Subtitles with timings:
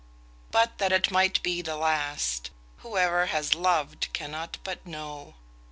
[0.49, 5.35] But that it might be the last, whoever has loved cannot but know.